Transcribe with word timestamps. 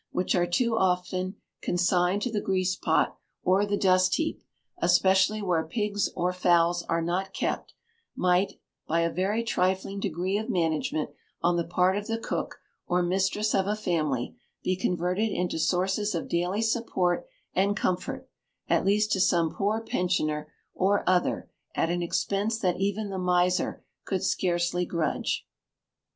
which 0.09 0.33
are 0.33 0.47
too 0.47 0.75
often 0.75 1.35
consigned 1.61 2.23
to 2.23 2.31
the 2.31 2.41
grease 2.41 2.75
pot 2.75 3.15
or 3.43 3.67
the 3.67 3.77
dust 3.77 4.15
heap, 4.15 4.41
especially 4.79 5.43
where 5.43 5.63
pigs 5.63 6.09
or 6.15 6.33
fowls 6.33 6.81
are 6.89 7.03
not 7.03 7.35
kept, 7.35 7.75
might, 8.15 8.53
by 8.87 9.01
a 9.01 9.11
very 9.13 9.43
trifling 9.43 9.99
degree 9.99 10.39
of 10.39 10.49
management 10.49 11.11
on 11.43 11.55
the 11.55 11.63
part 11.63 11.95
of 11.95 12.07
the 12.07 12.17
cook, 12.17 12.59
or 12.87 13.03
mistress 13.03 13.53
of 13.53 13.67
a 13.67 13.75
family, 13.75 14.35
be 14.63 14.75
converted 14.75 15.29
into 15.31 15.59
sources 15.59 16.15
of 16.15 16.27
daily 16.27 16.63
support 16.63 17.27
and 17.53 17.77
comfort, 17.77 18.27
at 18.67 18.83
least 18.83 19.11
to 19.11 19.19
some 19.19 19.51
poor 19.53 19.79
pensioner 19.81 20.51
or 20.73 21.07
other, 21.07 21.47
at 21.75 21.91
an 21.91 22.01
expense 22.01 22.57
that 22.57 22.79
even 22.79 23.11
the 23.11 23.19
miser 23.19 23.83
could 24.03 24.23
scarcely 24.23 24.83
grudge. 24.83 25.45